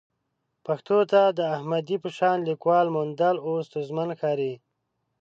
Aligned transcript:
پښتو 0.65 0.97
ته 1.11 1.21
د 1.37 1.39
احمدي 1.55 1.97
په 2.03 2.09
شان 2.17 2.37
لیکوال 2.49 2.87
موندل 2.95 3.35
اوس 3.45 3.63
ستونزمن 3.69 4.09
ښکاري. 4.17 4.53